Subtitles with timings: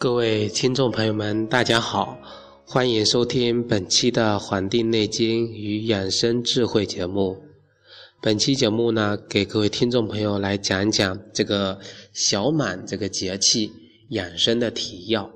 [0.00, 2.18] 各位听众朋友们，大家好，
[2.64, 7.36] 欢迎收听本期的《黄帝内经与养生智慧》节目。
[8.22, 11.78] 本期节目呢，给各位听众朋友来讲讲这个
[12.14, 13.70] 小满这个节气
[14.08, 15.30] 养生的提要。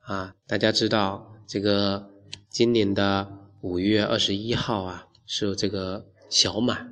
[0.00, 2.10] 啊，大家知道这个
[2.50, 3.28] 今年的
[3.60, 6.90] 五月二十一号啊，是这个小满。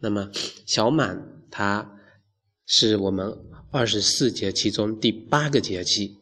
[0.00, 0.28] 那么
[0.66, 1.88] 小满它
[2.66, 3.34] 是我们。
[3.72, 6.16] 二十四节气中第八个节气，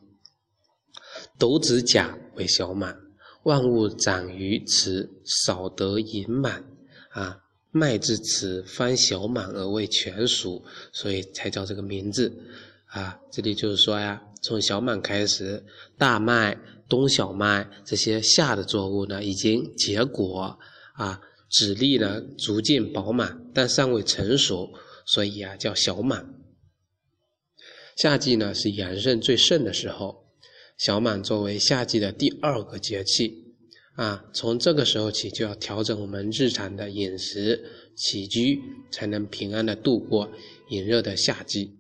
[1.38, 2.98] 斗子甲为小满，
[3.44, 6.64] 万物长于此，少得盈满
[7.10, 7.38] 啊。
[7.70, 12.32] 麦至此方小满而未全熟，所以才叫这个名字
[12.86, 13.20] 啊。
[13.30, 15.64] 这里就是说呀，从小满开始，
[15.97, 20.58] 大麦、冬小麦这些夏的作物呢，已经结果
[20.94, 24.72] 啊，籽粒呢逐渐饱满，但尚未成熟，
[25.05, 26.34] 所以啊叫小满。
[27.97, 30.27] 夏季呢是阳盛最盛的时候，
[30.77, 33.55] 小满作为夏季的第二个节气，
[33.94, 38.60] 啊，从这个时候起就要调整我们日常的饮食起居，
[38.91, 40.30] 才能平安的度过
[40.70, 41.77] 炎热的夏季。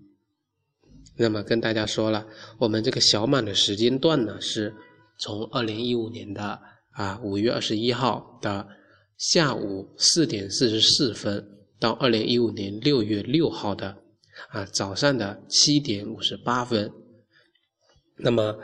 [1.16, 2.26] 那么跟大家说了，
[2.58, 4.72] 我们这个小满的时间段呢，是
[5.18, 6.60] 从二零一五年的
[6.92, 8.68] 啊五月二十一号的
[9.16, 11.44] 下午四点四十四分，
[11.78, 13.98] 到二零一五年六月六号的。
[14.48, 16.90] 啊，早上的七点五十八分，
[18.16, 18.58] 那么，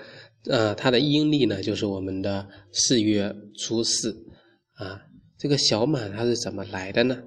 [0.46, 4.26] 呃，它的阴历呢，就是我们的四月初四，
[4.72, 5.00] 啊，
[5.38, 7.22] 这个小满它是怎么来的呢？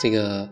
[0.00, 0.48] 这个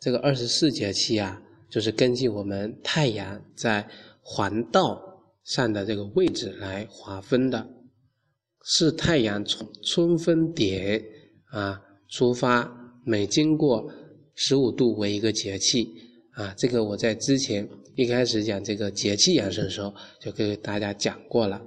[0.00, 3.88] 这个二十四节气啊，就是根据我们太阳在
[4.22, 5.02] 环道
[5.42, 7.68] 上的这个位置来划分的，
[8.64, 11.04] 是太阳从春分点
[11.46, 13.90] 啊出发，每经过
[14.34, 15.88] 十五度为一个节气。
[16.34, 21.60] 啊，这个我在之前一开始讲这个节气养生的时候就给大家讲过了。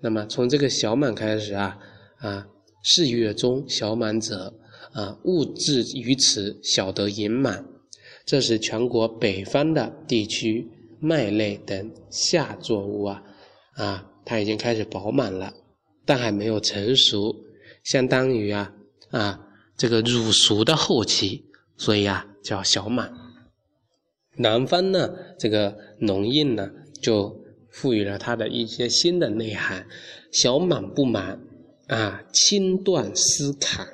[0.00, 1.76] 那么从这个小满开始啊，
[2.18, 2.46] 啊，
[2.84, 4.54] 四月中小满者，
[4.92, 7.66] 啊，物至于此，小得盈满。
[8.24, 10.70] 这是全国北方的地区
[11.00, 13.22] 麦类等夏作物啊，
[13.74, 15.52] 啊，它已经开始饱满了，
[16.06, 17.34] 但还没有成熟，
[17.82, 18.72] 相当于啊，
[19.10, 19.47] 啊，
[19.78, 21.44] 这个乳熟的后期，
[21.76, 23.12] 所以啊，叫小满。
[24.36, 29.86] 南方呢，这个农谚呢，就赋予了它的一些新的内涵。
[30.32, 31.40] 小满不满
[31.86, 33.86] 啊，轻断丝坎；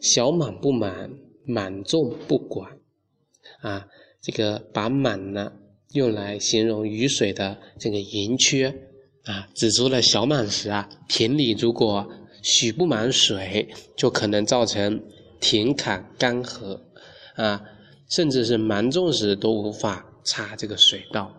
[0.00, 1.10] 小满不满，
[1.44, 2.78] 满重不管。
[3.62, 3.88] 啊，
[4.20, 5.54] 这个把满呢
[5.94, 8.68] 用来形容雨水的这个盈缺
[9.24, 12.06] 啊，指出了小满时啊，田里如果
[12.42, 15.02] 许不满水，就可能造成
[15.40, 16.80] 田坎干涸
[17.34, 17.62] 啊。
[18.08, 21.30] 甚至是芒种时都无法插这个水稻。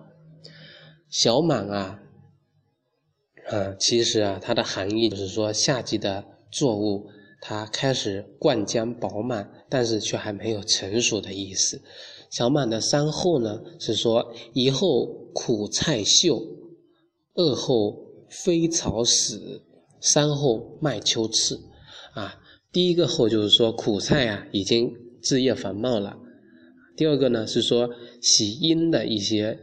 [1.10, 2.00] 小满啊，
[3.50, 7.10] 啊，其实啊，它的含义就是说，夏季的作物
[7.42, 11.82] 它开始灌浆饱满，但是却还没有成熟的意思。
[12.30, 16.40] 小满的三后呢，是说一后苦菜秀，
[17.34, 17.98] 二后
[18.30, 19.64] 飞草死，
[20.00, 21.60] 三后麦秋次。
[22.14, 26.18] 啊，第一个后就是说苦菜啊已经枝叶繁茂了。
[26.96, 27.90] 第二个呢是说
[28.22, 29.58] 喜阴的一些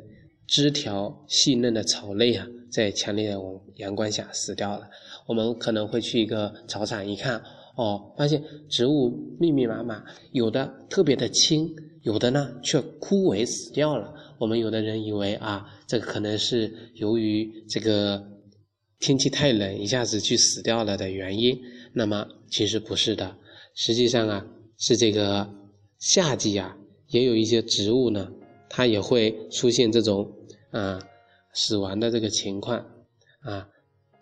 [0.46, 3.40] 枝条细嫩的草类啊，在强烈的
[3.76, 4.88] 阳光下死掉了。
[5.26, 7.42] 我们可能会去一个草场一看，
[7.76, 14.14] 哦，发现植物密密麻麻，有的特别的青，有的呢却枯萎死掉了。
[14.38, 18.24] 我们有的人以为啊，这个可能是由于这个
[18.98, 21.58] 天气太冷，一下子去死掉了的原因。
[21.92, 23.36] 那么其实不是的，
[23.74, 24.46] 实际上啊，
[24.78, 25.48] 是这个
[25.98, 26.76] 夏季啊。
[27.08, 28.32] 也有一些植物呢，
[28.68, 30.28] 它也会出现这种
[30.72, 31.00] 啊
[31.52, 32.84] 死亡的这个情况
[33.42, 33.68] 啊，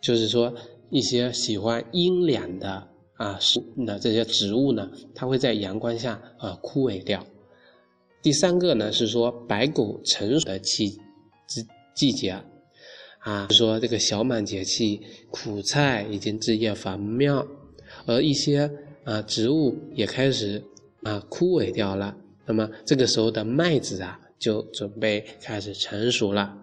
[0.02, 0.54] 就是说
[0.90, 7.26] 一些喜欢阴凉的啊是那这些植物呢，它会在阳光下啊枯萎掉。
[8.20, 10.98] 第三个呢是说白狗成熟的季
[11.46, 12.44] 季季节啊，
[13.24, 15.00] 啊说这个小满节气，
[15.30, 17.46] 苦菜已经枝叶繁茂，
[18.04, 18.70] 而一些
[19.04, 20.62] 啊植物也开始
[21.02, 22.14] 啊枯萎掉了。
[22.44, 26.54] 那么这个时候的麦子啊，就准备开始成熟了。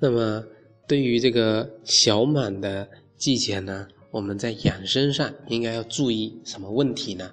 [0.00, 0.44] 那么
[0.88, 7.32] 对于这个小满的季节呢，我们在养生上应该要注意什么问题呢？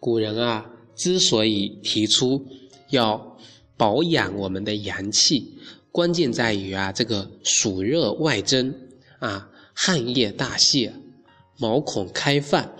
[0.00, 2.44] 古人啊，之所以提出
[2.92, 3.36] 要
[3.76, 5.58] 保养我们的阳气，
[5.90, 8.74] 关键在于啊，这个暑热外蒸
[9.18, 10.94] 啊，汗液大泄。
[11.58, 12.72] 毛孔开放，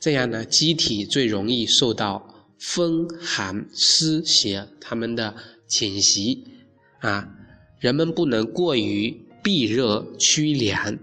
[0.00, 5.34] 这样呢，机体最容易受到风寒湿邪它们的
[5.66, 6.44] 侵袭
[7.00, 7.28] 啊，
[7.80, 10.98] 人们不能过于避热趋凉。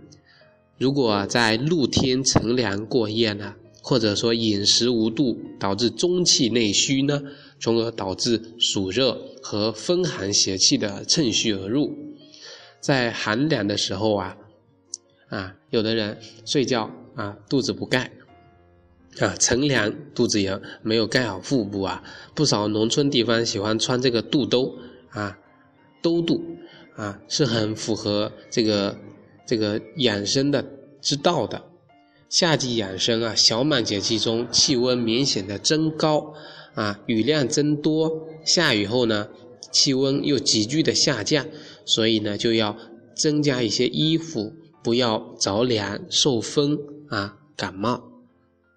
[0.79, 7.21] 如果在露天乘凉过夜呢，或者说饮食无度，导致中气内虚呢，
[7.61, 11.95] 从而导致暑热和风寒邪气的趁虚而入。
[12.81, 14.35] 在寒凉的时候啊，
[15.29, 18.11] 啊，有的人睡觉啊，肚子不盖。
[19.19, 22.01] 啊，乘凉肚子也没有盖好腹部啊，
[22.33, 24.73] 不少农村地方喜欢穿这个肚兜
[25.09, 25.37] 啊，
[26.01, 26.41] 兜肚
[26.95, 28.97] 啊，是很符合这个
[29.45, 30.65] 这个养生的
[31.01, 31.61] 之道的。
[32.29, 36.33] 夏季养生啊，小满节气中气温明显的增高
[36.73, 39.27] 啊，雨量增多，下雨后呢，
[39.71, 41.45] 气温又急剧的下降，
[41.85, 42.77] 所以呢，就要
[43.15, 44.53] 增加一些衣服，
[44.83, 46.77] 不要着凉受风
[47.09, 48.01] 啊感冒。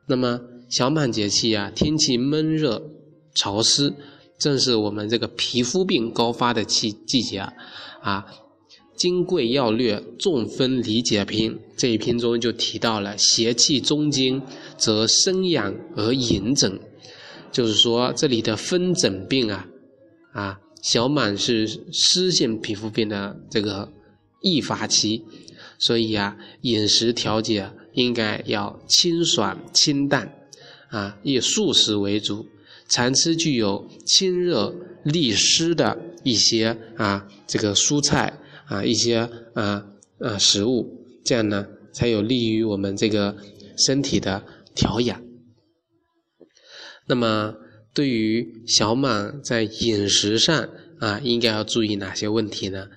[0.06, 2.90] 那么小满节气啊，天气闷热
[3.34, 3.94] 潮湿，
[4.38, 7.52] 正是我们这个皮肤病高发的季季节啊。
[8.02, 8.26] 啊，
[9.00, 14.42] 《金匮要略·中风理解篇》这一篇中就提到了邪气中经，
[14.76, 16.78] 则生养而隐疹，
[17.54, 19.66] 就是说这里的风疹病啊，
[20.34, 23.90] 啊，小满是湿性皮肤病的这个
[24.42, 25.24] 易发期，
[25.78, 27.70] 所以啊，饮食调节。
[27.94, 30.28] 应该要清爽清淡，
[30.88, 32.44] 啊，以素食为主，
[32.88, 34.74] 常吃具有清热
[35.04, 38.36] 利湿的一些啊这个蔬菜
[38.66, 39.86] 啊一些啊
[40.18, 43.36] 啊食物，这样呢才有利于我们这个
[43.76, 44.42] 身体的
[44.74, 45.23] 调养。
[47.06, 47.54] 那么
[47.92, 50.68] 对于小满在饮食上
[50.98, 52.88] 啊，应该要注意哪些问题呢？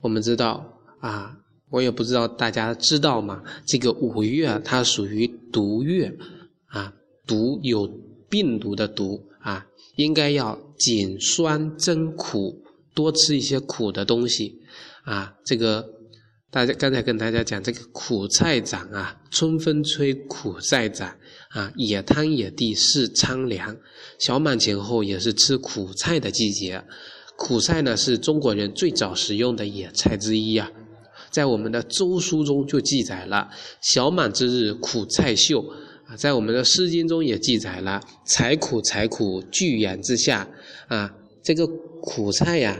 [0.00, 1.38] 我们知道啊。
[1.72, 3.42] 我也不知道大家知道吗？
[3.64, 6.14] 这个五月它属于毒月，
[6.66, 6.92] 啊，
[7.26, 7.88] 毒有
[8.28, 9.66] 病毒的毒啊，
[9.96, 12.62] 应该要减酸增苦，
[12.92, 14.60] 多吃一些苦的东西
[15.04, 15.34] 啊。
[15.46, 15.88] 这个
[16.52, 21.08] 大家刚才跟大家讲，这个苦菜长啊，春风吹苦菜长
[21.48, 23.74] 啊，野滩野地是苍凉。
[24.18, 26.84] 小满前后也是吃苦菜的季节，
[27.36, 30.70] 苦菜呢是中国人最早食用的野菜之一啊。
[31.30, 33.48] 在我们的周书中就记载了
[33.80, 35.66] “小满之日苦菜秀”，
[36.04, 37.98] 啊，在我们的《诗经》中也记载了
[38.28, 40.46] “采苦采苦聚阳之下”，
[40.88, 41.66] 啊，这个
[42.02, 42.78] 苦菜呀，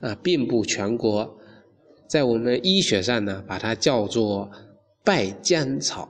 [0.00, 1.38] 啊，遍布全国，
[2.08, 4.50] 在我们医学上呢，把它叫做
[5.04, 6.08] 败姜草，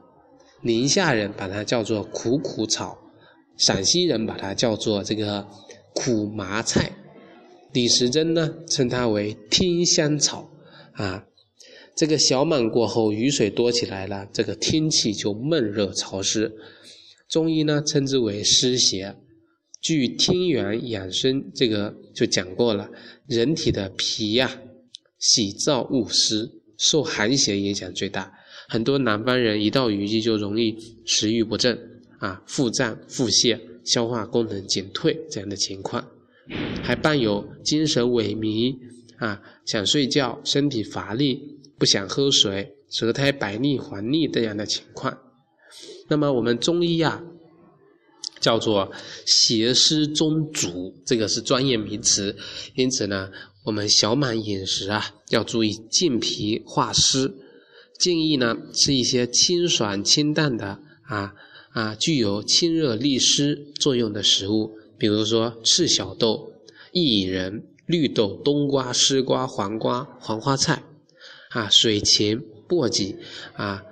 [0.62, 2.98] 宁夏人把它叫做苦苦草，
[3.56, 5.46] 陕西人把它叫做这个
[5.94, 6.93] 苦麻菜，
[7.72, 10.50] 李时珍呢称它为天香草，
[10.93, 11.25] 啊。
[11.94, 16.52] 这个小满过后，雨水多起来了，这个天气就闷热潮湿。
[17.26, 19.16] 中医呢称之为湿邪。
[19.81, 22.90] 据《天元养生》这个就讲过了，
[23.26, 24.60] 人体的脾呀，
[25.18, 28.32] 喜燥恶湿，受寒邪影响最大。
[28.68, 31.78] 很多南方人一到雨季就容易食欲不振
[32.18, 36.04] 啊，腹胀、腹泻、消化功能减退这样的情况，
[36.82, 38.76] 还伴有精神萎靡
[39.18, 41.56] 啊，想睡觉，身体乏力。
[41.78, 45.14] 不想喝水、舌苔白腻、黄腻这样的情况，
[46.08, 47.23] 那么我们中医啊
[48.40, 48.90] 叫做
[49.26, 52.35] 邪湿中阻，这个是专业名词。
[52.76, 53.30] 因此呢，
[53.66, 57.35] 我们小满饮食啊要注意健脾化湿，
[57.99, 61.35] 建议呢吃一些清爽清淡的啊
[61.73, 66.52] 啊具有清热利湿作用的食物，比如说赤小豆、
[66.92, 70.82] 薏仁、绿豆、冬瓜、丝瓜、黄瓜、黄花菜。
[71.50, 73.16] 啊，水芹、簸箕，
[73.54, 73.82] 啊，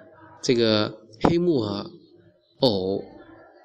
[0.42, 1.90] 这个黑木耳、
[2.58, 3.02] 藕、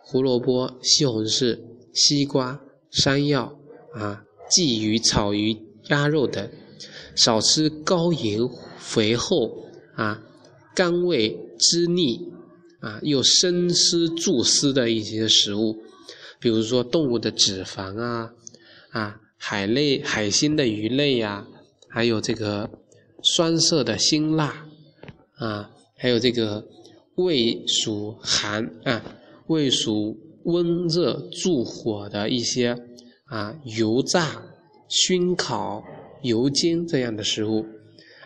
[0.03, 1.59] 胡萝卜、西红柿、
[1.93, 3.59] 西瓜、山药，
[3.93, 5.57] 啊，鲫鱼、草鱼、
[5.89, 6.49] 鸭肉等，
[7.15, 8.39] 少吃高盐、
[8.79, 10.23] 肥厚，啊，
[10.73, 12.31] 甘味滋腻，
[12.79, 15.77] 啊，又生湿助湿的一些食物，
[16.39, 18.33] 比如说动物的脂肪啊，
[18.91, 21.45] 啊，海类、海鲜的鱼类呀，
[21.87, 22.69] 还有这个。
[23.21, 24.65] 酸涩的辛辣，
[25.35, 26.65] 啊，还有这个
[27.15, 29.03] 胃属寒啊，
[29.47, 32.77] 胃属温热助火的一些
[33.25, 34.41] 啊油炸、
[34.89, 35.81] 熏烤、
[36.23, 37.65] 油煎这样的食物，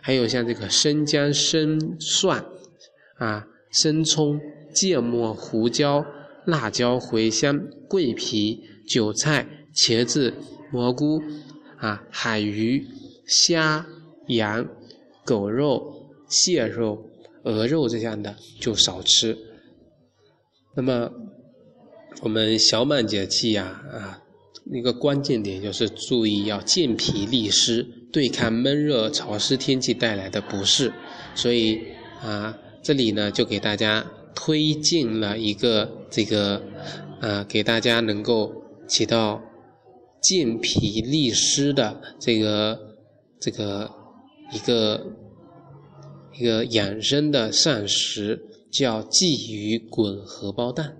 [0.02, 2.44] 还有像这个生姜、生蒜
[3.18, 4.40] 啊、生葱、
[4.74, 6.04] 芥末、胡椒、
[6.46, 10.34] 辣椒、茴香、桂皮、韭菜、茄子、
[10.72, 11.22] 蘑菇
[11.78, 12.84] 啊、海鱼、
[13.28, 13.86] 虾、
[14.30, 14.68] 羊。
[15.26, 17.10] 狗肉、蟹肉、
[17.44, 19.38] 鹅肉这样的就少吃。
[20.76, 21.10] 那么，
[22.22, 24.22] 我们小满节气呀啊，
[24.72, 30.92] 一个关键点就是注意要健脾利湿，对抗闷热潮湿天气带来的不适。
[31.36, 31.80] 所以
[32.22, 36.62] 啊，这里呢就给大家推荐了一个这个
[37.20, 38.52] 啊，给大家能够
[38.88, 39.42] 起到
[40.22, 42.80] 健脾利湿的这个
[43.40, 43.92] 这个
[44.54, 45.06] 一个
[46.38, 48.50] 一个养生的膳食。
[48.74, 50.98] 叫鲫鱼滚荷包蛋，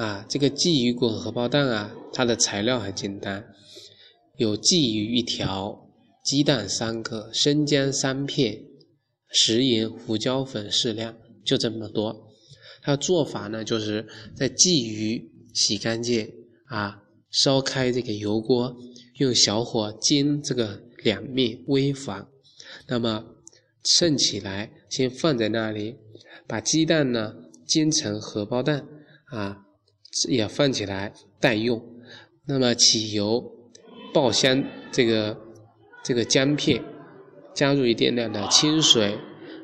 [0.00, 3.44] 啊，这个鲫鱼滚荷包蛋啊，它的材料很简单，
[4.38, 5.78] 有鲫鱼一条，
[6.24, 8.62] 鸡蛋三个，生姜三片，
[9.28, 11.14] 食盐、胡椒粉适量，
[11.44, 12.32] 就这么多。
[12.80, 16.32] 它的做法呢，就是在鲫鱼洗干净
[16.68, 18.74] 啊，烧开这个油锅，
[19.18, 22.26] 用小火煎这个两面微黄，
[22.88, 23.22] 那么
[23.84, 25.94] 盛起来，先放在那里。
[26.46, 27.34] 把鸡蛋呢
[27.66, 28.88] 煎成荷包蛋
[29.26, 29.66] 啊，
[30.28, 31.82] 也放起来待用。
[32.46, 33.42] 那么起油，
[34.12, 35.36] 爆香这个
[36.02, 36.82] 这个姜片，
[37.54, 39.18] 加入一点点的清水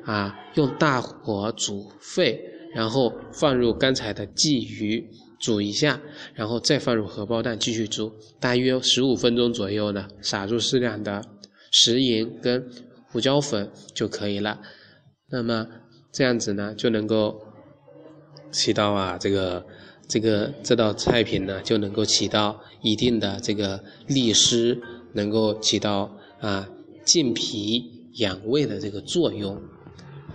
[0.05, 2.39] 啊，用大火煮沸，
[2.73, 6.01] 然后放入刚才的鲫鱼煮一下，
[6.33, 11.23] 然后再放入荷包蛋继续煮，大约十五分钟左右呢，撒入适量的
[11.71, 12.69] 食盐跟
[13.11, 14.59] 胡椒粉就可以了。
[15.29, 15.67] 那么。
[16.09, 17.39] 这样子呢，就能够
[18.49, 19.63] 起到啊，这个
[20.07, 24.81] 这个这道菜品呢，就能够起到一定的这个利湿，
[25.13, 26.09] 能够起到
[26.39, 26.67] 啊
[27.03, 29.61] 健脾养胃的这个作用。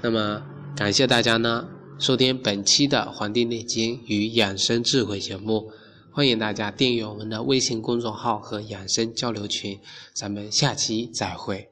[0.03, 0.43] 那么
[0.77, 1.67] 感谢大家呢
[1.99, 5.71] 收听本期的《黄帝内经与养生智慧》节目，
[6.11, 9.79] 欢迎大家订阅我们的微信公众号和养生交流群，
[10.13, 11.72] 咱们下期再会。